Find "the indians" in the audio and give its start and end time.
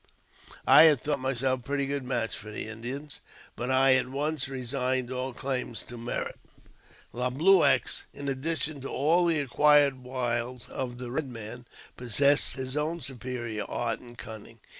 2.49-3.19